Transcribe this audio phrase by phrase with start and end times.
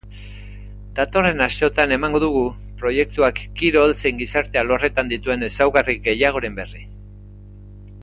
[0.99, 2.41] Datozen asteotan emango dugu
[2.81, 6.87] proiektuak kirol zein gizarte alorretan dituen ezaugarri gehiagoren berri.